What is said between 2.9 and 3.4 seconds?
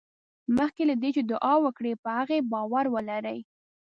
ولرئ.